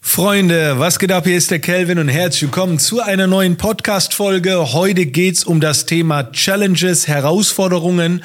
Freunde, 0.00 0.78
was 0.78 0.98
geht 0.98 1.12
ab? 1.12 1.24
Hier 1.26 1.36
ist 1.36 1.50
der 1.50 1.58
Kelvin 1.58 1.98
und 1.98 2.08
herzlich 2.08 2.42
willkommen 2.42 2.78
zu 2.78 3.00
einer 3.00 3.26
neuen 3.26 3.56
Podcast-Folge. 3.56 4.72
Heute 4.72 5.06
geht's 5.06 5.44
um 5.44 5.60
das 5.60 5.86
Thema 5.86 6.30
Challenges, 6.32 7.08
Herausforderungen. 7.08 8.24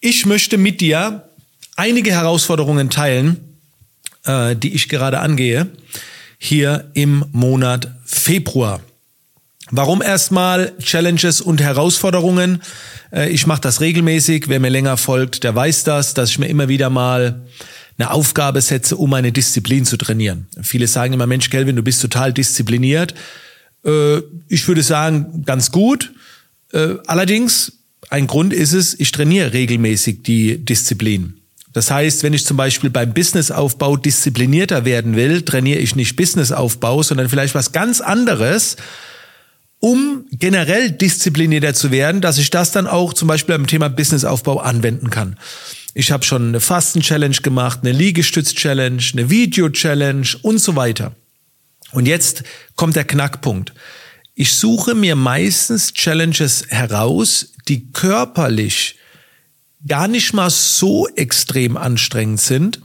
Ich 0.00 0.26
möchte 0.26 0.58
mit 0.58 0.80
dir 0.80 1.28
einige 1.76 2.10
Herausforderungen 2.10 2.90
teilen, 2.90 3.58
äh, 4.24 4.56
die 4.56 4.74
ich 4.74 4.88
gerade 4.88 5.20
angehe, 5.20 5.68
hier 6.38 6.90
im 6.94 7.24
Monat 7.32 7.88
Februar. 8.04 8.80
Warum 9.70 10.02
erstmal 10.02 10.76
Challenges 10.78 11.40
und 11.40 11.62
Herausforderungen? 11.62 12.60
Äh, 13.12 13.30
ich 13.30 13.46
mache 13.46 13.60
das 13.60 13.80
regelmäßig. 13.80 14.48
Wer 14.48 14.60
mir 14.60 14.68
länger 14.68 14.96
folgt, 14.96 15.44
der 15.44 15.54
weiß 15.54 15.84
das, 15.84 16.12
dass 16.12 16.30
ich 16.30 16.38
mir 16.38 16.48
immer 16.48 16.68
wieder 16.68 16.90
mal 16.90 17.46
eine 17.98 18.10
Aufgabe 18.10 18.60
setze, 18.60 18.96
um 18.96 19.12
eine 19.14 19.32
Disziplin 19.32 19.84
zu 19.84 19.96
trainieren. 19.96 20.46
Viele 20.62 20.86
sagen 20.86 21.14
immer, 21.14 21.26
Mensch, 21.26 21.50
Kelvin, 21.50 21.76
du 21.76 21.82
bist 21.82 22.02
total 22.02 22.32
diszipliniert. 22.32 23.14
Äh, 23.84 24.18
ich 24.48 24.66
würde 24.66 24.82
sagen, 24.82 25.44
ganz 25.44 25.70
gut. 25.70 26.12
Äh, 26.72 26.96
allerdings, 27.06 27.72
ein 28.10 28.26
Grund 28.26 28.52
ist 28.52 28.72
es, 28.72 28.98
ich 28.98 29.12
trainiere 29.12 29.52
regelmäßig 29.52 30.22
die 30.22 30.64
Disziplin. 30.64 31.40
Das 31.72 31.90
heißt, 31.90 32.22
wenn 32.22 32.32
ich 32.32 32.46
zum 32.46 32.56
Beispiel 32.56 32.90
beim 32.90 33.12
Businessaufbau 33.12 33.96
disziplinierter 33.96 34.84
werden 34.84 35.16
will, 35.16 35.42
trainiere 35.42 35.80
ich 35.80 35.96
nicht 35.96 36.14
Businessaufbau, 36.14 37.02
sondern 37.02 37.28
vielleicht 37.28 37.54
was 37.54 37.72
ganz 37.72 38.00
anderes, 38.00 38.76
um 39.84 40.24
generell 40.30 40.92
disziplinierter 40.92 41.74
zu 41.74 41.90
werden, 41.90 42.22
dass 42.22 42.38
ich 42.38 42.48
das 42.48 42.72
dann 42.72 42.86
auch 42.86 43.12
zum 43.12 43.28
Beispiel 43.28 43.54
beim 43.54 43.66
Thema 43.66 43.90
Businessaufbau 43.90 44.58
anwenden 44.60 45.10
kann. 45.10 45.36
Ich 45.92 46.10
habe 46.10 46.24
schon 46.24 46.48
eine 46.48 46.60
Fasten-Challenge 46.60 47.36
gemacht, 47.42 47.80
eine 47.82 47.92
Liegestütz-Challenge, 47.92 49.02
eine 49.12 49.28
Video-Challenge 49.28 50.26
und 50.40 50.56
so 50.56 50.74
weiter. 50.74 51.14
Und 51.92 52.06
jetzt 52.06 52.44
kommt 52.76 52.96
der 52.96 53.04
Knackpunkt. 53.04 53.74
Ich 54.34 54.54
suche 54.54 54.94
mir 54.94 55.16
meistens 55.16 55.92
Challenges 55.92 56.64
heraus, 56.70 57.52
die 57.68 57.92
körperlich 57.92 58.96
gar 59.86 60.08
nicht 60.08 60.32
mal 60.32 60.48
so 60.48 61.08
extrem 61.08 61.76
anstrengend 61.76 62.40
sind, 62.40 62.80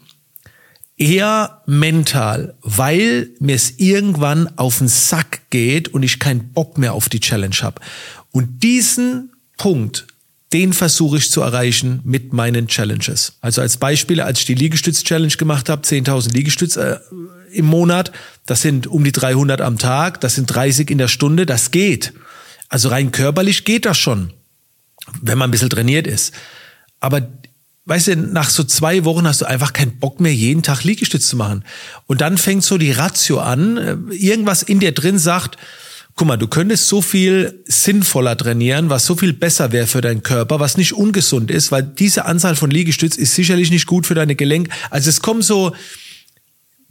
eher 0.99 1.61
mental, 1.65 2.55
weil 2.61 3.29
mir 3.39 3.55
es 3.55 3.79
irgendwann 3.79 4.49
auf 4.57 4.77
den 4.77 4.87
Sack 4.87 5.49
geht 5.49 5.87
und 5.87 6.03
ich 6.03 6.19
keinen 6.19 6.53
Bock 6.53 6.77
mehr 6.77 6.93
auf 6.93 7.09
die 7.09 7.19
Challenge 7.19 7.55
habe. 7.61 7.81
Und 8.31 8.61
diesen 8.61 9.31
Punkt 9.57 10.05
den 10.53 10.73
versuche 10.73 11.17
ich 11.17 11.29
zu 11.29 11.41
erreichen 11.41 11.99
mit 12.03 12.33
meinen 12.33 12.67
Challenges. 12.67 13.33
Also 13.41 13.61
als 13.61 13.77
Beispiel, 13.77 14.19
als 14.19 14.39
ich 14.39 14.45
die 14.45 14.55
Liegestütz-Challenge 14.55 15.35
gemacht 15.35 15.69
habe, 15.69 15.83
10.000 15.83 16.33
Liegestütz 16.33 16.75
äh, 16.75 16.97
im 17.51 17.65
Monat, 17.65 18.11
das 18.45 18.61
sind 18.61 18.87
um 18.87 19.03
die 19.03 19.11
300 19.11 19.61
am 19.61 19.77
Tag, 19.77 20.19
das 20.21 20.35
sind 20.35 20.47
30 20.47 20.89
in 20.89 20.97
der 20.97 21.07
Stunde, 21.07 21.45
das 21.45 21.69
geht. 21.71 22.13
Also 22.67 22.89
rein 22.89 23.11
körperlich 23.11 23.63
geht 23.63 23.85
das 23.85 23.97
schon, 23.97 24.33
wenn 25.21 25.37
man 25.37 25.49
ein 25.49 25.51
bisschen 25.51 25.69
trainiert 25.69 26.07
ist. 26.07 26.33
Aber 26.99 27.27
weißt 27.89 28.07
du, 28.09 28.15
nach 28.17 28.51
so 28.51 28.63
zwei 28.63 29.03
Wochen 29.03 29.27
hast 29.27 29.41
du 29.41 29.45
einfach 29.45 29.73
keinen 29.73 29.97
Bock 29.97 30.19
mehr, 30.19 30.33
jeden 30.33 30.61
Tag 30.61 30.83
Liegestütz 30.83 31.27
zu 31.27 31.35
machen. 31.35 31.65
Und 32.05 32.21
dann 32.21 32.37
fängt 32.37 32.63
so 32.63 32.77
die 32.77 32.91
Ratio 32.91 33.39
an, 33.39 33.77
äh, 33.77 34.15
irgendwas 34.15 34.61
in 34.61 34.79
dir 34.79 34.91
drin 34.91 35.17
sagt, 35.17 35.57
guck 36.15 36.27
mal, 36.27 36.37
du 36.37 36.47
könntest 36.47 36.87
so 36.87 37.01
viel 37.01 37.63
sinnvoller 37.65 38.37
trainieren, 38.37 38.89
was 38.89 39.05
so 39.05 39.15
viel 39.15 39.33
besser 39.33 39.71
wäre 39.71 39.87
für 39.87 40.01
deinen 40.01 40.21
Körper, 40.21 40.59
was 40.59 40.77
nicht 40.77 40.93
ungesund 40.93 41.49
ist, 41.49 41.71
weil 41.71 41.81
diese 41.81 42.25
Anzahl 42.25 42.55
von 42.55 42.69
Liegestütz 42.69 43.15
ist 43.17 43.33
sicherlich 43.33 43.71
nicht 43.71 43.87
gut 43.87 44.05
für 44.05 44.15
deine 44.15 44.35
Gelenke. 44.35 44.69
Also 44.91 45.09
es 45.09 45.21
kommen 45.21 45.41
so 45.41 45.75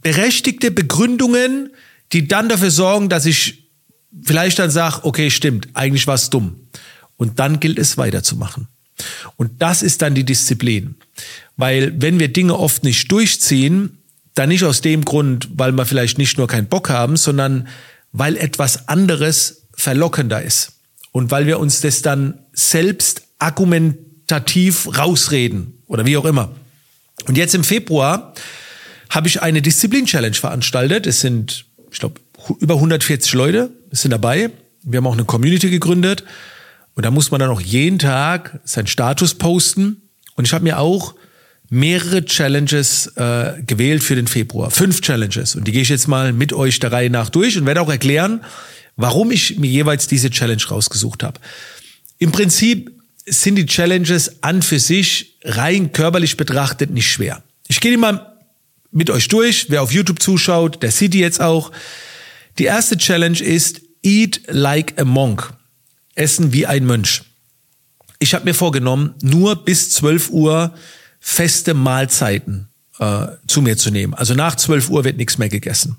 berechtigte 0.01 0.69
Begründungen, 0.69 1.69
die 2.11 2.27
dann 2.27 2.49
dafür 2.49 2.71
sorgen, 2.71 3.07
dass 3.07 3.25
ich 3.25 3.69
vielleicht 4.21 4.59
dann 4.59 4.71
sage, 4.71 4.99
okay, 5.03 5.29
stimmt, 5.29 5.69
eigentlich 5.75 6.07
war 6.07 6.15
es 6.15 6.29
dumm. 6.29 6.67
Und 7.15 7.39
dann 7.39 7.61
gilt 7.61 7.79
es 7.79 7.97
weiterzumachen. 7.97 8.67
Und 9.37 9.61
das 9.61 9.81
ist 9.81 10.01
dann 10.01 10.15
die 10.15 10.23
Disziplin. 10.23 10.95
Weil 11.57 11.93
wenn 12.01 12.19
wir 12.19 12.29
Dinge 12.29 12.57
oft 12.57 12.83
nicht 12.83 13.11
durchziehen, 13.11 13.97
dann 14.35 14.49
nicht 14.49 14.63
aus 14.63 14.81
dem 14.81 15.03
Grund, 15.03 15.49
weil 15.55 15.71
wir 15.73 15.85
vielleicht 15.85 16.17
nicht 16.17 16.37
nur 16.37 16.47
keinen 16.47 16.67
Bock 16.67 16.89
haben, 16.89 17.17
sondern 17.17 17.67
weil 18.11 18.37
etwas 18.37 18.87
anderes 18.87 19.67
verlockender 19.73 20.41
ist 20.41 20.73
und 21.11 21.31
weil 21.31 21.47
wir 21.47 21.59
uns 21.59 21.81
das 21.81 22.01
dann 22.01 22.39
selbst 22.53 23.23
argumentativ 23.39 24.87
rausreden 24.97 25.81
oder 25.87 26.05
wie 26.05 26.17
auch 26.17 26.25
immer. 26.25 26.55
Und 27.27 27.37
jetzt 27.37 27.55
im 27.55 27.63
Februar 27.63 28.33
habe 29.09 29.27
ich 29.27 29.41
eine 29.41 29.61
Disziplin-Challenge 29.61 30.35
veranstaltet. 30.35 31.07
Es 31.07 31.21
sind, 31.21 31.65
ich 31.91 31.99
glaube, 31.99 32.21
über 32.59 32.75
140 32.75 33.33
Leute 33.33 33.71
sind 33.91 34.11
dabei. 34.11 34.51
Wir 34.83 34.97
haben 34.97 35.07
auch 35.07 35.13
eine 35.13 35.25
Community 35.25 35.69
gegründet 35.69 36.23
und 36.95 37.05
da 37.05 37.11
muss 37.11 37.31
man 37.31 37.39
dann 37.39 37.49
auch 37.49 37.61
jeden 37.61 37.99
Tag 37.99 38.59
seinen 38.63 38.87
Status 38.87 39.35
posten. 39.35 40.01
Und 40.35 40.45
ich 40.45 40.53
habe 40.53 40.63
mir 40.63 40.79
auch 40.79 41.15
mehrere 41.69 42.25
Challenges 42.25 43.07
äh, 43.15 43.61
gewählt 43.65 44.03
für 44.03 44.15
den 44.15 44.27
Februar. 44.27 44.71
Fünf 44.71 45.01
Challenges. 45.01 45.55
Und 45.55 45.67
die 45.67 45.71
gehe 45.71 45.83
ich 45.83 45.89
jetzt 45.89 46.07
mal 46.07 46.33
mit 46.33 46.51
euch 46.51 46.79
der 46.79 46.91
Reihe 46.91 47.09
nach 47.09 47.29
durch 47.29 47.57
und 47.57 47.65
werde 47.65 47.81
auch 47.81 47.89
erklären, 47.89 48.43
warum 48.95 49.31
ich 49.31 49.57
mir 49.59 49.69
jeweils 49.69 50.07
diese 50.07 50.29
Challenge 50.29 50.63
rausgesucht 50.69 51.23
habe. 51.23 51.39
Im 52.17 52.31
Prinzip 52.31 52.91
sind 53.25 53.55
die 53.55 53.65
Challenges 53.65 54.43
an 54.43 54.61
für 54.61 54.79
sich 54.79 55.37
rein 55.43 55.91
körperlich 55.93 56.35
betrachtet 56.37 56.89
nicht 56.89 57.09
schwer. 57.09 57.43
Ich 57.67 57.79
gehe 57.79 57.91
die 57.91 57.97
mal 57.97 58.37
mit 58.91 59.09
euch 59.09 59.27
durch. 59.27 59.67
Wer 59.69 59.83
auf 59.83 59.91
YouTube 59.91 60.21
zuschaut, 60.21 60.81
der 60.81 60.91
sieht 60.91 61.13
die 61.13 61.19
jetzt 61.19 61.39
auch. 61.39 61.71
Die 62.57 62.65
erste 62.65 62.97
Challenge 62.97 63.39
ist 63.39 63.81
Eat 64.03 64.41
like 64.47 64.99
a 64.99 65.05
monk. 65.05 65.53
Essen 66.19 66.53
wie 66.53 66.65
ein 66.65 66.85
Mönch. 66.85 67.23
Ich 68.19 68.33
habe 68.33 68.45
mir 68.45 68.53
vorgenommen, 68.53 69.15
nur 69.21 69.63
bis 69.63 69.91
12 69.91 70.29
Uhr 70.29 70.73
feste 71.19 71.73
Mahlzeiten 71.73 72.67
äh, 72.99 73.27
zu 73.47 73.61
mir 73.61 73.77
zu 73.77 73.91
nehmen. 73.91 74.13
Also 74.13 74.35
nach 74.35 74.55
12 74.55 74.89
Uhr 74.89 75.03
wird 75.05 75.17
nichts 75.17 75.37
mehr 75.37 75.49
gegessen. 75.49 75.97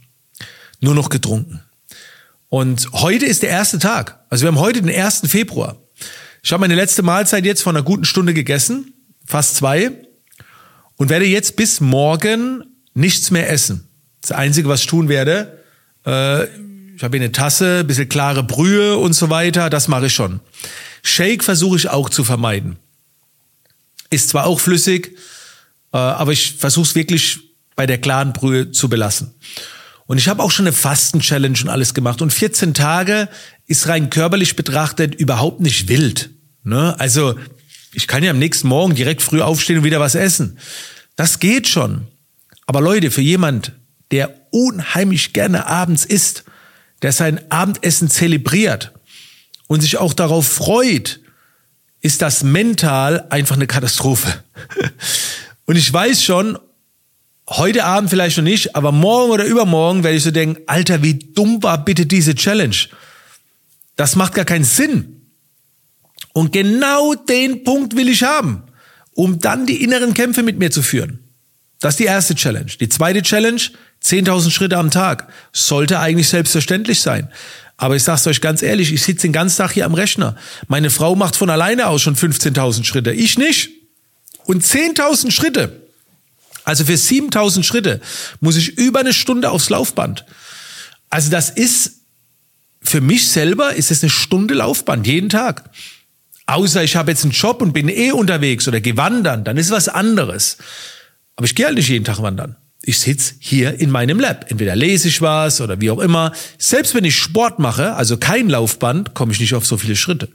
Nur 0.80 0.94
noch 0.94 1.08
getrunken. 1.08 1.62
Und 2.48 2.92
heute 2.92 3.26
ist 3.26 3.42
der 3.42 3.50
erste 3.50 3.78
Tag. 3.78 4.20
Also 4.28 4.44
wir 4.44 4.48
haben 4.48 4.58
heute 4.58 4.82
den 4.82 4.94
1. 4.94 5.22
Februar. 5.26 5.76
Ich 6.42 6.52
habe 6.52 6.60
meine 6.60 6.74
letzte 6.74 7.02
Mahlzeit 7.02 7.44
jetzt 7.44 7.62
vor 7.62 7.72
einer 7.72 7.82
guten 7.82 8.04
Stunde 8.04 8.34
gegessen, 8.34 8.94
fast 9.24 9.56
zwei, 9.56 9.90
und 10.96 11.08
werde 11.08 11.26
jetzt 11.26 11.56
bis 11.56 11.80
morgen 11.80 12.64
nichts 12.92 13.30
mehr 13.30 13.50
essen. 13.50 13.88
Das 14.20 14.32
Einzige, 14.32 14.68
was 14.68 14.80
ich 14.80 14.86
tun 14.86 15.08
werde, 15.08 15.60
äh, 16.04 16.46
ich 17.00 17.04
habe 17.04 17.16
hier 17.16 17.24
eine 17.24 17.32
Tasse, 17.32 17.82
bisschen 17.82 18.10
klare 18.10 18.42
Brühe 18.42 18.98
und 18.98 19.14
so 19.14 19.30
weiter, 19.30 19.70
das 19.70 19.88
mache 19.88 20.08
ich 20.08 20.12
schon. 20.12 20.40
Shake 21.02 21.42
versuche 21.42 21.78
ich 21.78 21.88
auch 21.88 22.10
zu 22.10 22.24
vermeiden. 22.24 22.76
Ist 24.10 24.28
zwar 24.28 24.44
auch 24.44 24.60
flüssig, 24.60 25.16
äh, 25.94 25.96
aber 25.96 26.32
ich 26.32 26.56
versuche 26.58 26.84
es 26.84 26.94
wirklich 26.94 27.38
bei 27.74 27.86
der 27.86 27.96
klaren 27.96 28.34
Brühe 28.34 28.70
zu 28.70 28.90
belassen. 28.90 29.32
Und 30.04 30.18
ich 30.18 30.28
habe 30.28 30.42
auch 30.42 30.50
schon 30.50 30.66
eine 30.66 30.74
Fasten-Challenge 30.74 31.58
und 31.62 31.68
alles 31.70 31.94
gemacht. 31.94 32.20
Und 32.20 32.34
14 32.34 32.74
Tage 32.74 33.30
ist 33.66 33.88
rein 33.88 34.10
körperlich 34.10 34.54
betrachtet 34.54 35.14
überhaupt 35.14 35.60
nicht 35.60 35.88
wild. 35.88 36.28
Ne? 36.64 37.00
Also 37.00 37.34
ich 37.94 38.08
kann 38.08 38.22
ja 38.22 38.30
am 38.30 38.38
nächsten 38.38 38.68
Morgen 38.68 38.94
direkt 38.94 39.22
früh 39.22 39.40
aufstehen 39.40 39.78
und 39.78 39.84
wieder 39.84 40.00
was 40.00 40.16
essen. 40.16 40.58
Das 41.16 41.38
geht 41.38 41.66
schon. 41.66 42.08
Aber 42.66 42.82
Leute, 42.82 43.10
für 43.10 43.22
jemand, 43.22 43.72
der 44.10 44.34
unheimlich 44.50 45.32
gerne 45.32 45.66
abends 45.66 46.04
isst, 46.04 46.44
der 47.02 47.12
sein 47.12 47.40
Abendessen 47.50 48.10
zelebriert 48.10 48.92
und 49.66 49.80
sich 49.80 49.96
auch 49.98 50.12
darauf 50.12 50.46
freut, 50.46 51.20
ist 52.00 52.22
das 52.22 52.42
mental 52.42 53.26
einfach 53.30 53.56
eine 53.56 53.66
Katastrophe. 53.66 54.42
Und 55.66 55.76
ich 55.76 55.92
weiß 55.92 56.24
schon, 56.24 56.58
heute 57.48 57.84
Abend 57.84 58.10
vielleicht 58.10 58.36
noch 58.36 58.44
nicht, 58.44 58.74
aber 58.74 58.90
morgen 58.90 59.30
oder 59.30 59.44
übermorgen 59.44 60.02
werde 60.02 60.16
ich 60.16 60.22
so 60.22 60.30
denken, 60.30 60.62
Alter, 60.66 61.02
wie 61.02 61.14
dumm 61.14 61.62
war 61.62 61.84
bitte 61.84 62.06
diese 62.06 62.34
Challenge? 62.34 62.76
Das 63.96 64.16
macht 64.16 64.34
gar 64.34 64.44
keinen 64.44 64.64
Sinn. 64.64 65.20
Und 66.32 66.52
genau 66.52 67.14
den 67.14 67.64
Punkt 67.64 67.96
will 67.96 68.08
ich 68.08 68.22
haben, 68.22 68.62
um 69.12 69.38
dann 69.38 69.66
die 69.66 69.82
inneren 69.82 70.14
Kämpfe 70.14 70.42
mit 70.42 70.58
mir 70.58 70.70
zu 70.70 70.82
führen. 70.82 71.18
Das 71.80 71.94
ist 71.94 72.00
die 72.00 72.04
erste 72.04 72.34
Challenge. 72.34 72.70
Die 72.78 72.88
zweite 72.88 73.22
Challenge, 73.22 73.60
10.000 74.04 74.50
Schritte 74.50 74.78
am 74.78 74.90
Tag. 74.90 75.28
Sollte 75.52 76.00
eigentlich 76.00 76.28
selbstverständlich 76.28 77.00
sein. 77.00 77.28
Aber 77.76 77.96
ich 77.96 78.02
sag's 78.02 78.26
euch 78.26 78.40
ganz 78.40 78.62
ehrlich, 78.62 78.92
ich 78.92 79.02
sitze 79.02 79.22
den 79.22 79.32
ganzen 79.32 79.58
Tag 79.58 79.72
hier 79.72 79.86
am 79.86 79.94
Rechner. 79.94 80.36
Meine 80.68 80.90
Frau 80.90 81.14
macht 81.16 81.36
von 81.36 81.48
alleine 81.48 81.86
aus 81.86 82.02
schon 82.02 82.16
15.000 82.16 82.84
Schritte. 82.84 83.12
Ich 83.12 83.38
nicht. 83.38 83.70
Und 84.44 84.62
10.000 84.64 85.30
Schritte. 85.30 85.80
Also 86.64 86.84
für 86.84 86.92
7.000 86.94 87.62
Schritte 87.62 88.00
muss 88.40 88.56
ich 88.56 88.76
über 88.76 89.00
eine 89.00 89.14
Stunde 89.14 89.50
aufs 89.50 89.70
Laufband. 89.70 90.26
Also 91.08 91.30
das 91.30 91.50
ist, 91.50 92.02
für 92.82 93.00
mich 93.00 93.28
selber 93.28 93.74
ist 93.74 93.90
es 93.90 94.02
eine 94.02 94.10
Stunde 94.10 94.54
Laufband 94.54 95.06
jeden 95.06 95.30
Tag. 95.30 95.70
Außer 96.46 96.82
ich 96.82 96.96
habe 96.96 97.12
jetzt 97.12 97.24
einen 97.24 97.32
Job 97.32 97.62
und 97.62 97.72
bin 97.72 97.88
eh 97.88 98.12
unterwegs 98.12 98.68
oder 98.68 98.80
gehe 98.80 98.96
wandern, 98.96 99.44
dann 99.44 99.56
ist 99.56 99.70
was 99.70 99.88
anderes. 99.88 100.58
Aber 101.36 101.46
ich 101.46 101.54
gehe 101.54 101.66
halt 101.66 101.76
nicht 101.76 101.88
jeden 101.88 102.04
Tag 102.04 102.20
wandern. 102.20 102.56
Ich 102.82 102.98
sitze 102.98 103.34
hier 103.38 103.78
in 103.78 103.90
meinem 103.90 104.18
Lab. 104.18 104.50
Entweder 104.50 104.74
lese 104.74 105.08
ich 105.08 105.20
was 105.20 105.60
oder 105.60 105.80
wie 105.80 105.90
auch 105.90 105.98
immer. 105.98 106.32
Selbst 106.58 106.94
wenn 106.94 107.04
ich 107.04 107.16
Sport 107.16 107.58
mache, 107.58 107.94
also 107.94 108.16
kein 108.16 108.48
Laufband, 108.48 109.14
komme 109.14 109.32
ich 109.32 109.40
nicht 109.40 109.54
auf 109.54 109.66
so 109.66 109.76
viele 109.76 109.96
Schritte. 109.96 110.28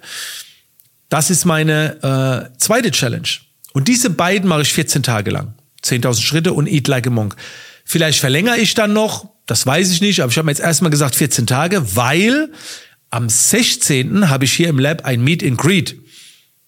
Das 1.10 1.30
ist 1.30 1.46
meine 1.46 2.52
äh, 2.54 2.58
zweite 2.60 2.92
Challenge. 2.92 3.28
Und 3.74 3.88
diese 3.88 4.10
beiden 4.10 4.48
mache 4.48 4.62
ich 4.62 4.74
14 4.74 5.04
Tage 5.04 5.32
lang. 5.32 5.54
10.000 5.84 6.22
Schritte 6.22 6.54
und 6.54 6.68
Eat 6.68 6.88
Like 6.88 7.08
a 7.08 7.10
Monk. 7.10 7.36
Vielleicht 7.84 8.20
verlängere 8.20 8.58
ich 8.58 8.74
dann 8.74 8.94
noch, 8.94 9.30
das 9.46 9.66
weiß 9.66 9.92
ich 9.92 10.02
nicht, 10.02 10.22
aber 10.22 10.32
ich 10.32 10.38
habe 10.38 10.46
mir 10.46 10.52
jetzt 10.52 10.62
erstmal 10.62 10.92
gesagt 10.92 11.16
14 11.16 11.46
Tage, 11.46 11.96
weil 11.96 12.52
am 13.10 13.30
16. 13.30 14.30
habe 14.30 14.46
ich 14.46 14.54
hier 14.54 14.70
im 14.70 14.80
Lab 14.80 15.06
ein 15.06 15.24
Meet 15.24 15.44
and 15.44 15.58
Greet. 15.58 16.00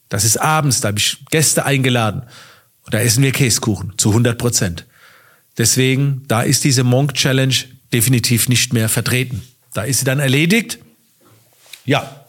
Das 0.09 0.23
ist 0.23 0.37
abends, 0.37 0.81
da 0.81 0.89
habe 0.89 0.99
ich 0.99 1.17
Gäste 1.29 1.65
eingeladen. 1.65 2.23
Und 2.83 2.93
da 2.93 2.99
essen 2.99 3.23
wir 3.23 3.31
Käsekuchen 3.31 3.93
zu 3.97 4.09
100 4.09 4.37
Prozent. 4.37 4.86
Deswegen, 5.57 6.23
da 6.27 6.41
ist 6.41 6.63
diese 6.63 6.83
Monk 6.83 7.13
Challenge 7.15 7.55
definitiv 7.91 8.49
nicht 8.49 8.73
mehr 8.73 8.89
vertreten. 8.89 9.41
Da 9.73 9.83
ist 9.83 9.99
sie 9.99 10.05
dann 10.05 10.19
erledigt. 10.19 10.79
Ja. 11.85 12.25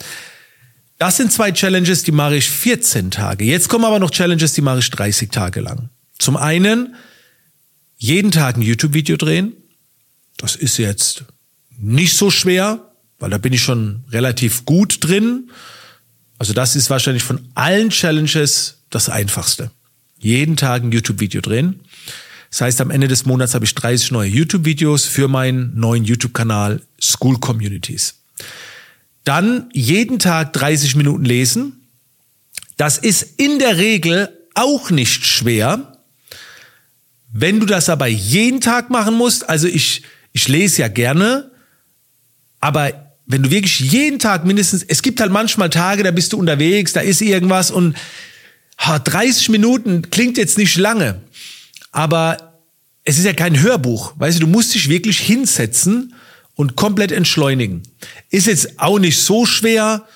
Das 0.99 1.17
sind 1.17 1.33
zwei 1.33 1.53
Challenges, 1.53 2.03
die 2.03 2.13
mache 2.13 2.37
ich 2.37 2.51
14 2.51 3.11
Tage. 3.11 3.45
Jetzt 3.45 3.69
kommen 3.69 3.85
aber 3.85 4.01
noch 4.01 4.11
Challenges, 4.11 4.53
die 4.55 4.63
mache 4.63 4.81
ich 4.81 4.91
30 4.91 5.31
Tage 5.31 5.61
lang. 5.61 5.91
Zum 6.19 6.37
einen 6.37 6.97
jeden 7.97 8.31
Tag 8.31 8.57
ein 8.57 8.63
YouTube-Video 8.63 9.17
drehen. 9.17 9.53
Das 10.37 10.57
ist 10.57 10.77
jetzt 10.77 11.25
nicht 11.79 12.17
so 12.17 12.31
schwer, 12.31 12.93
weil 13.19 13.31
da 13.31 13.39
bin 13.39 13.53
ich 13.53 13.63
schon 13.63 14.05
relativ 14.11 14.65
gut 14.65 15.05
drin. 15.05 15.51
Also 16.39 16.53
das 16.53 16.77
ist 16.77 16.91
wahrscheinlich 16.91 17.23
von 17.23 17.49
allen 17.55 17.91
Challenges 17.91 18.83
das 18.91 19.09
einfachste. 19.09 19.71
Jeden 20.19 20.57
Tag 20.57 20.83
ein 20.83 20.93
YouTube-Video 20.93 21.41
drehen. 21.41 21.81
Das 22.51 22.63
heißt, 22.63 22.81
am 22.81 22.91
Ende 22.91 23.09
des 23.09 23.27
Monats 23.27 23.55
habe 23.55 23.65
ich 23.65 23.75
30 23.75 24.11
neue 24.11 24.29
YouTube-Videos 24.29 25.05
für 25.05 25.29
meinen 25.29 25.79
neuen 25.79 26.05
YouTube-Kanal 26.05 26.81
School 27.01 27.39
Communities. 27.39 28.15
Dann 29.25 29.69
jeden 29.73 30.19
Tag 30.19 30.55
30 30.55 30.97
Minuten 30.97 31.25
lesen. 31.25 31.89
Das 32.77 32.97
ist 32.97 33.39
in 33.39 33.59
der 33.59 33.77
Regel 33.77 34.31
auch 34.55 34.91
nicht 34.91 35.27
schwer. 35.27 35.99
Wenn 37.33 37.61
du 37.61 37.67
das 37.67 37.91
aber 37.91 38.07
jeden 38.07 38.61
Tag 38.61 38.89
machen 38.89 39.15
musst, 39.15 39.49
also 39.49 39.69
ich, 39.69 40.03
ich 40.33 40.49
lese 40.49 40.83
ja 40.83 40.89
gerne, 40.89 41.51
aber 42.61 43.13
wenn 43.27 43.43
du 43.43 43.51
wirklich 43.51 43.79
jeden 43.81 44.19
Tag 44.19 44.47
mindestens, 44.47 44.83
es 44.83 45.03
gibt 45.03 45.21
halt 45.21 45.31
manchmal 45.31 45.69
Tage, 45.69 46.03
da 46.03 46.11
bist 46.11 46.33
du 46.33 46.39
unterwegs, 46.39 46.95
da 46.95 47.01
ist 47.01 47.21
irgendwas 47.21 47.71
und 47.71 47.95
ha, 48.79 48.99
30 48.99 49.51
Minuten 49.51 50.11
klingt 50.11 50.39
jetzt 50.39 50.57
nicht 50.57 50.77
lange, 50.79 51.21
aber 51.93 52.61
es 53.05 53.19
ist 53.19 53.25
ja 53.25 53.33
kein 53.33 53.61
Hörbuch, 53.61 54.13
weißt 54.17 54.39
du, 54.39 54.43
du 54.43 54.47
musst 54.47 54.75
dich 54.75 54.89
wirklich 54.89 55.19
hinsetzen 55.21 56.15
und 56.55 56.77
komplett 56.77 57.13
entschleunigen. 57.13 57.83
Ist 58.31 58.47
jetzt 58.47 58.79
auch 58.79 58.99
nicht 58.99 59.19
so 59.19 59.47
schwer, 59.47 60.07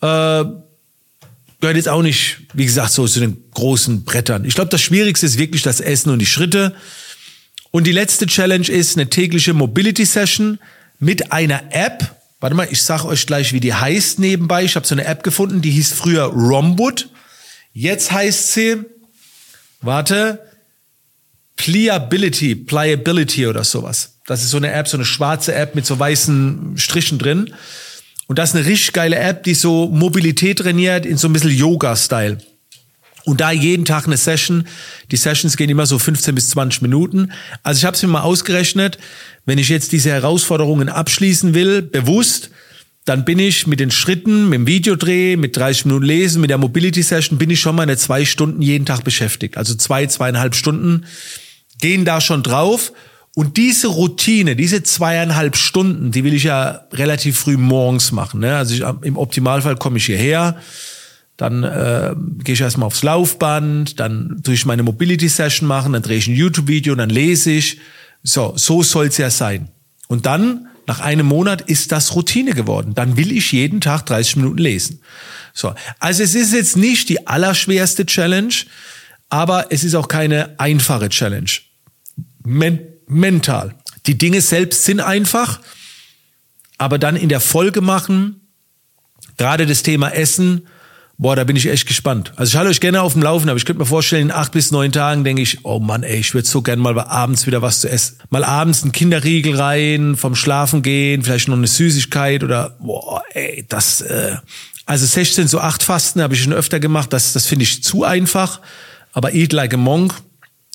äh, 0.00 0.44
gehört 1.60 1.76
jetzt 1.76 1.88
auch 1.88 2.02
nicht, 2.02 2.38
wie 2.54 2.64
gesagt, 2.64 2.92
so 2.92 3.06
zu 3.06 3.20
den 3.20 3.44
großen 3.52 4.04
Brettern. 4.04 4.44
Ich 4.44 4.54
glaube, 4.54 4.70
das 4.70 4.80
Schwierigste 4.80 5.26
ist 5.26 5.38
wirklich 5.38 5.62
das 5.62 5.80
Essen 5.80 6.10
und 6.10 6.18
die 6.18 6.26
Schritte. 6.26 6.74
Und 7.70 7.86
die 7.86 7.92
letzte 7.92 8.26
Challenge 8.26 8.66
ist 8.68 8.96
eine 8.96 9.10
tägliche 9.10 9.52
Mobility 9.52 10.04
Session 10.04 10.58
mit 10.98 11.32
einer 11.32 11.62
App. 11.70 12.14
Warte 12.40 12.56
mal, 12.56 12.68
ich 12.70 12.82
sag 12.82 13.04
euch 13.04 13.26
gleich, 13.26 13.52
wie 13.52 13.60
die 13.60 13.74
heißt 13.74 14.18
nebenbei. 14.18 14.64
Ich 14.64 14.76
habe 14.76 14.86
so 14.86 14.94
eine 14.94 15.04
App 15.04 15.22
gefunden, 15.22 15.60
die 15.60 15.70
hieß 15.70 15.92
früher 15.92 16.24
Romwood. 16.24 17.10
Jetzt 17.72 18.10
heißt 18.10 18.52
sie, 18.52 18.76
warte, 19.82 20.49
Pliability, 21.60 22.54
Pliability 22.54 23.46
oder 23.46 23.64
sowas. 23.64 24.14
Das 24.26 24.42
ist 24.42 24.48
so 24.48 24.56
eine 24.56 24.72
App, 24.72 24.88
so 24.88 24.96
eine 24.96 25.04
schwarze 25.04 25.54
App 25.54 25.74
mit 25.74 25.84
so 25.84 25.98
weißen 25.98 26.72
Strichen 26.76 27.18
drin. 27.18 27.52
Und 28.28 28.38
das 28.38 28.50
ist 28.50 28.56
eine 28.56 28.64
richtig 28.64 28.94
geile 28.94 29.16
App, 29.16 29.42
die 29.42 29.52
so 29.52 29.88
Mobilität 29.88 30.60
trainiert 30.60 31.04
in 31.04 31.18
so 31.18 31.28
ein 31.28 31.34
bisschen 31.34 31.50
Yoga-Style. 31.50 32.38
Und 33.26 33.42
da 33.42 33.50
jeden 33.50 33.84
Tag 33.84 34.06
eine 34.06 34.16
Session. 34.16 34.66
Die 35.10 35.18
Sessions 35.18 35.58
gehen 35.58 35.68
immer 35.68 35.84
so 35.84 35.98
15 35.98 36.34
bis 36.34 36.48
20 36.48 36.80
Minuten. 36.80 37.30
Also 37.62 37.80
ich 37.80 37.84
habe 37.84 37.94
es 37.94 38.02
mir 38.02 38.08
mal 38.08 38.22
ausgerechnet, 38.22 38.96
wenn 39.44 39.58
ich 39.58 39.68
jetzt 39.68 39.92
diese 39.92 40.08
Herausforderungen 40.08 40.88
abschließen 40.88 41.52
will, 41.52 41.82
bewusst, 41.82 42.50
dann 43.04 43.26
bin 43.26 43.38
ich 43.38 43.66
mit 43.66 43.80
den 43.80 43.90
Schritten, 43.90 44.48
mit 44.48 44.60
dem 44.60 44.66
Videodreh, 44.66 45.36
mit 45.36 45.58
30 45.58 45.84
Minuten 45.84 46.06
Lesen, 46.06 46.40
mit 46.40 46.48
der 46.48 46.58
Mobility 46.58 47.02
Session, 47.02 47.36
bin 47.36 47.50
ich 47.50 47.60
schon 47.60 47.76
mal 47.76 47.82
eine 47.82 47.98
zwei 47.98 48.24
Stunden 48.24 48.62
jeden 48.62 48.86
Tag 48.86 49.04
beschäftigt. 49.04 49.58
Also 49.58 49.74
zwei, 49.74 50.06
zweieinhalb 50.06 50.54
Stunden 50.54 51.04
gehen 51.80 52.04
da 52.04 52.20
schon 52.20 52.42
drauf. 52.42 52.92
Und 53.34 53.56
diese 53.56 53.86
Routine, 53.86 54.56
diese 54.56 54.82
zweieinhalb 54.82 55.56
Stunden, 55.56 56.10
die 56.10 56.24
will 56.24 56.34
ich 56.34 56.44
ja 56.44 56.82
relativ 56.92 57.38
früh 57.38 57.56
morgens 57.56 58.10
machen. 58.12 58.40
Ne? 58.40 58.56
Also 58.56 58.74
ich, 58.74 58.82
im 59.02 59.16
Optimalfall 59.16 59.76
komme 59.76 59.98
ich 59.98 60.06
hierher, 60.06 60.56
dann 61.36 61.62
äh, 61.62 62.14
gehe 62.42 62.54
ich 62.54 62.60
erstmal 62.60 62.88
aufs 62.88 63.02
Laufband, 63.02 63.98
dann 64.00 64.42
tue 64.42 64.54
ich 64.54 64.66
meine 64.66 64.82
Mobility 64.82 65.28
Session 65.28 65.66
machen, 65.66 65.92
dann 65.92 66.02
drehe 66.02 66.18
ich 66.18 66.26
ein 66.26 66.34
YouTube-Video, 66.34 66.94
dann 66.96 67.08
lese 67.08 67.52
ich. 67.52 67.78
So, 68.22 68.52
so 68.56 68.82
soll's 68.82 69.16
ja 69.16 69.30
sein. 69.30 69.68
Und 70.08 70.26
dann, 70.26 70.68
nach 70.86 71.00
einem 71.00 71.26
Monat, 71.26 71.62
ist 71.62 71.92
das 71.92 72.14
Routine 72.14 72.52
geworden. 72.52 72.94
Dann 72.94 73.16
will 73.16 73.32
ich 73.32 73.52
jeden 73.52 73.80
Tag 73.80 74.04
30 74.06 74.36
Minuten 74.36 74.58
lesen. 74.58 75.00
So, 75.54 75.72
also 75.98 76.22
es 76.22 76.34
ist 76.34 76.52
jetzt 76.52 76.76
nicht 76.76 77.08
die 77.08 77.26
allerschwerste 77.26 78.04
Challenge, 78.06 78.52
aber 79.28 79.66
es 79.70 79.84
ist 79.84 79.94
auch 79.94 80.08
keine 80.08 80.58
einfache 80.58 81.08
Challenge. 81.08 81.50
Men 82.44 82.80
mental. 83.06 83.74
Die 84.06 84.16
Dinge 84.16 84.40
selbst 84.40 84.84
sind 84.84 85.00
einfach, 85.00 85.60
aber 86.78 86.98
dann 86.98 87.16
in 87.16 87.28
der 87.28 87.40
Folge 87.40 87.80
machen, 87.80 88.40
gerade 89.36 89.66
das 89.66 89.82
Thema 89.82 90.10
Essen, 90.10 90.66
boah, 91.18 91.36
da 91.36 91.44
bin 91.44 91.54
ich 91.54 91.68
echt 91.68 91.86
gespannt. 91.86 92.32
Also 92.36 92.50
ich 92.50 92.56
halte 92.56 92.70
euch 92.70 92.80
gerne 92.80 93.02
auf 93.02 93.12
dem 93.12 93.22
Laufen, 93.22 93.50
aber 93.50 93.58
ich 93.58 93.66
könnte 93.66 93.80
mir 93.80 93.86
vorstellen, 93.86 94.28
in 94.28 94.34
acht 94.34 94.52
bis 94.52 94.70
neun 94.70 94.90
Tagen 94.90 95.22
denke 95.22 95.42
ich, 95.42 95.64
oh 95.64 95.78
Mann, 95.78 96.02
ey, 96.02 96.18
ich 96.18 96.32
würde 96.32 96.48
so 96.48 96.62
gerne 96.62 96.80
mal 96.80 96.98
abends 96.98 97.46
wieder 97.46 97.60
was 97.60 97.80
zu 97.80 97.90
essen. 97.90 98.16
Mal 98.30 98.42
abends 98.42 98.82
einen 98.82 98.92
Kinderriegel 98.92 99.54
rein, 99.54 100.16
vom 100.16 100.34
Schlafen 100.34 100.80
gehen, 100.80 101.22
vielleicht 101.22 101.48
noch 101.48 101.58
eine 101.58 101.66
Süßigkeit 101.66 102.42
oder, 102.42 102.76
boah, 102.80 103.22
ey, 103.34 103.66
das, 103.68 104.00
äh, 104.00 104.36
also 104.86 105.04
16 105.04 105.46
so 105.46 105.60
acht 105.60 105.82
Fasten 105.82 106.22
habe 106.22 106.34
ich 106.34 106.42
schon 106.42 106.54
öfter 106.54 106.80
gemacht, 106.80 107.12
das, 107.12 107.34
das 107.34 107.46
finde 107.46 107.64
ich 107.64 107.84
zu 107.84 108.04
einfach. 108.04 108.60
Aber 109.12 109.34
Eat 109.34 109.52
Like 109.52 109.74
a 109.74 109.76
Monk, 109.76 110.14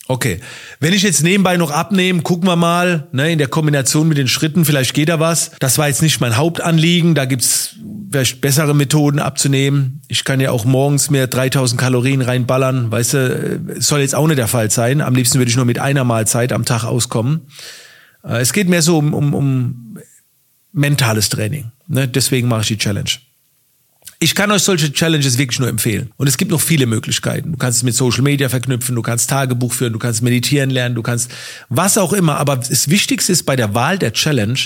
Okay. 0.08 0.40
Wenn 0.80 0.94
ich 0.94 1.02
jetzt 1.02 1.24
nebenbei 1.24 1.58
noch 1.58 1.72
abnehme, 1.72 2.22
gucken 2.22 2.48
wir 2.48 2.56
mal, 2.56 3.08
ne, 3.12 3.32
in 3.32 3.40
der 3.40 3.48
Kombination 3.48 4.08
mit 4.08 4.18
den 4.18 4.28
Schritten, 4.28 4.64
vielleicht 4.64 4.94
geht 4.94 5.10
da 5.10 5.20
was. 5.20 5.52
Das 5.60 5.80
war 5.80 5.88
jetzt 5.88 6.04
nicht 6.04 6.22
mein 6.22 6.38
Hauptanliegen, 6.38 7.16
da 7.16 7.26
gibt's 7.26 7.76
vielleicht 8.12 8.40
bessere 8.40 8.76
Methoden 8.76 9.20
abzunehmen. 9.20 10.02
Ich 10.08 10.24
kann 10.24 10.40
ja 10.40 10.52
auch 10.52 10.64
morgens 10.64 11.10
mehr 11.10 11.26
3000 11.26 11.82
Kalorien 11.82 12.22
reinballern, 12.22 12.92
weißt 12.92 13.14
du, 13.14 13.60
soll 13.80 14.02
jetzt 14.02 14.14
auch 14.14 14.28
nicht 14.28 14.38
der 14.38 14.48
Fall 14.48 14.70
sein. 14.70 15.02
Am 15.02 15.16
liebsten 15.16 15.40
würde 15.40 15.50
ich 15.50 15.58
nur 15.58 15.66
mit 15.66 15.80
einer 15.80 16.04
Mahlzeit 16.04 16.54
am 16.54 16.66
Tag 16.66 16.84
auskommen. 16.84 17.48
Äh, 18.24 18.42
es 18.42 18.54
geht 18.54 18.70
mehr 18.70 18.84
so 18.84 19.00
um, 19.00 19.14
um, 19.14 19.34
um 19.34 19.98
mentales 20.72 21.30
Training. 21.30 21.72
Ne? 21.88 22.08
Deswegen 22.08 22.48
mache 22.48 22.62
ich 22.62 22.68
die 22.68 22.78
Challenge. 22.78 23.10
Ich 24.26 24.34
kann 24.34 24.50
euch 24.50 24.64
solche 24.64 24.92
Challenges 24.92 25.38
wirklich 25.38 25.60
nur 25.60 25.70
empfehlen. 25.70 26.10
Und 26.18 26.26
es 26.26 26.38
gibt 26.38 26.50
noch 26.50 26.60
viele 26.60 26.88
Möglichkeiten. 26.88 27.52
Du 27.52 27.60
kannst 27.60 27.78
es 27.78 27.84
mit 27.84 27.94
Social 27.94 28.24
Media 28.24 28.50
verknüpfen, 28.50 28.96
du 28.96 29.04
kannst 29.04 29.30
Tagebuch 29.30 29.72
führen, 29.72 29.94
du 29.94 30.00
kannst 30.00 30.24
meditieren 30.24 30.72
lernen, 30.72 30.96
du 30.96 31.04
kannst 31.04 31.30
was 31.70 31.96
auch 32.00 32.12
immer. 32.12 32.38
Aber 32.38 32.56
das 32.56 32.90
Wichtigste 32.90 33.32
ist 33.32 33.44
bei 33.44 33.56
der 33.56 33.76
Wahl 33.76 34.00
der 34.00 34.14
Challenge, 34.14 34.58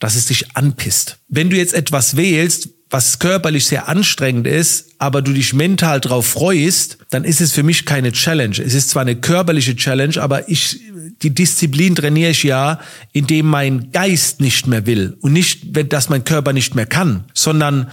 dass 0.00 0.16
es 0.16 0.26
dich 0.26 0.56
anpisst. 0.56 1.18
Wenn 1.28 1.48
du 1.48 1.56
jetzt 1.56 1.74
etwas 1.74 2.16
wählst, 2.16 2.70
was 2.90 3.20
körperlich 3.20 3.66
sehr 3.66 3.86
anstrengend 3.86 4.48
ist, 4.48 4.96
aber 4.98 5.22
du 5.22 5.32
dich 5.32 5.54
mental 5.54 6.00
drauf 6.00 6.26
freust, 6.26 6.98
dann 7.10 7.22
ist 7.22 7.40
es 7.40 7.52
für 7.52 7.62
mich 7.62 7.86
keine 7.86 8.10
Challenge. 8.10 8.56
Es 8.58 8.74
ist 8.74 8.90
zwar 8.90 9.02
eine 9.02 9.14
körperliche 9.14 9.76
Challenge, 9.76 10.20
aber 10.20 10.48
ich, 10.48 10.80
die 11.22 11.30
Disziplin 11.32 11.94
trainiere 11.94 12.32
ich 12.32 12.42
ja, 12.42 12.80
indem 13.12 13.46
mein 13.46 13.92
Geist 13.92 14.40
nicht 14.40 14.66
mehr 14.66 14.86
will 14.86 15.16
und 15.20 15.32
nicht, 15.32 15.68
dass 15.92 16.08
mein 16.08 16.24
Körper 16.24 16.52
nicht 16.52 16.74
mehr 16.74 16.86
kann, 16.86 17.26
sondern 17.32 17.92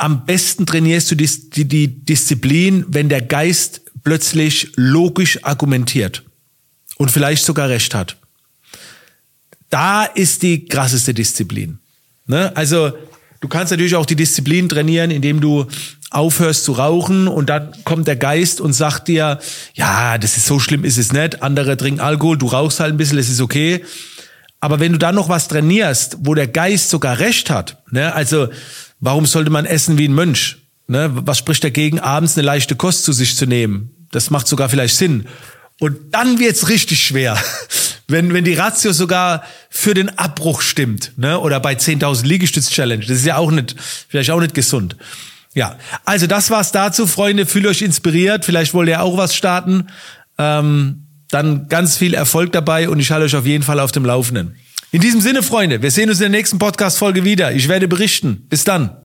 am 0.00 0.24
besten 0.24 0.64
trainierst 0.64 1.10
du 1.10 1.14
die, 1.14 1.28
die, 1.50 1.66
die 1.66 1.88
Disziplin, 1.88 2.86
wenn 2.88 3.10
der 3.10 3.20
Geist 3.20 3.82
plötzlich 4.02 4.72
logisch 4.76 5.44
argumentiert 5.44 6.22
und 6.96 7.10
vielleicht 7.10 7.44
sogar 7.44 7.68
recht 7.68 7.94
hat. 7.94 8.16
Da 9.68 10.04
ist 10.04 10.42
die 10.42 10.64
krasseste 10.64 11.12
Disziplin. 11.12 11.80
Ne? 12.26 12.50
Also 12.56 12.92
du 13.40 13.48
kannst 13.48 13.72
natürlich 13.72 13.94
auch 13.94 14.06
die 14.06 14.16
Disziplin 14.16 14.70
trainieren, 14.70 15.10
indem 15.10 15.42
du 15.42 15.66
aufhörst 16.10 16.64
zu 16.64 16.72
rauchen 16.72 17.28
und 17.28 17.50
dann 17.50 17.72
kommt 17.84 18.08
der 18.08 18.16
Geist 18.16 18.62
und 18.62 18.72
sagt 18.72 19.06
dir, 19.06 19.38
ja, 19.74 20.16
das 20.16 20.38
ist 20.38 20.46
so 20.46 20.58
schlimm, 20.58 20.84
ist 20.84 20.96
es 20.96 21.12
nicht. 21.12 21.42
Andere 21.42 21.76
trinken 21.76 22.00
Alkohol, 22.00 22.38
du 22.38 22.46
rauchst 22.46 22.80
halt 22.80 22.94
ein 22.94 22.96
bisschen, 22.96 23.18
es 23.18 23.28
ist 23.28 23.42
okay. 23.42 23.84
Aber 24.60 24.80
wenn 24.80 24.92
du 24.92 24.98
dann 24.98 25.14
noch 25.14 25.28
was 25.28 25.48
trainierst, 25.48 26.16
wo 26.20 26.34
der 26.34 26.48
Geist 26.48 26.88
sogar 26.88 27.18
recht 27.18 27.50
hat, 27.50 27.82
ne, 27.90 28.14
also 28.14 28.48
Warum 29.00 29.26
sollte 29.26 29.50
man 29.50 29.64
essen 29.64 29.98
wie 29.98 30.08
ein 30.08 30.14
Mönch? 30.14 30.58
Ne? 30.86 31.10
Was 31.12 31.38
spricht 31.38 31.64
dagegen, 31.64 31.98
abends 31.98 32.36
eine 32.36 32.46
leichte 32.46 32.76
Kost 32.76 33.04
zu 33.04 33.12
sich 33.12 33.36
zu 33.36 33.46
nehmen? 33.46 33.90
Das 34.12 34.30
macht 34.30 34.46
sogar 34.46 34.68
vielleicht 34.68 34.96
Sinn. 34.96 35.26
Und 35.78 35.96
dann 36.12 36.38
wird's 36.38 36.68
richtig 36.68 37.02
schwer. 37.02 37.38
Wenn, 38.08 38.34
wenn 38.34 38.42
die 38.42 38.54
Ratio 38.54 38.90
sogar 38.90 39.44
für 39.68 39.94
den 39.94 40.18
Abbruch 40.18 40.62
stimmt, 40.62 41.12
ne? 41.16 41.38
Oder 41.38 41.60
bei 41.60 41.74
10.000 41.74 42.26
Liegestütz-Challenge. 42.26 43.06
Das 43.06 43.18
ist 43.18 43.24
ja 43.24 43.36
auch 43.36 43.52
nicht, 43.52 43.76
vielleicht 44.08 44.32
auch 44.32 44.40
nicht 44.40 44.52
gesund. 44.52 44.96
Ja, 45.54 45.76
also 46.04 46.26
das 46.26 46.50
war's 46.50 46.72
dazu, 46.72 47.06
Freunde. 47.06 47.46
Fühlt 47.46 47.66
euch 47.66 47.82
inspiriert. 47.82 48.44
Vielleicht 48.44 48.74
wollt 48.74 48.88
ihr 48.88 49.00
auch 49.00 49.16
was 49.16 49.36
starten. 49.36 49.86
Ähm, 50.38 51.06
dann 51.30 51.68
ganz 51.68 51.96
viel 51.96 52.14
Erfolg 52.14 52.50
dabei 52.50 52.88
und 52.88 52.98
ich 52.98 53.12
halte 53.12 53.26
euch 53.26 53.36
auf 53.36 53.46
jeden 53.46 53.62
Fall 53.62 53.78
auf 53.78 53.92
dem 53.92 54.04
Laufenden. 54.04 54.56
In 54.92 55.00
diesem 55.00 55.20
Sinne, 55.20 55.44
Freunde, 55.44 55.82
wir 55.82 55.90
sehen 55.92 56.08
uns 56.08 56.18
in 56.18 56.32
der 56.32 56.38
nächsten 56.40 56.58
Podcast-Folge 56.58 57.24
wieder. 57.24 57.52
Ich 57.52 57.68
werde 57.68 57.86
berichten. 57.86 58.46
Bis 58.48 58.64
dann. 58.64 58.99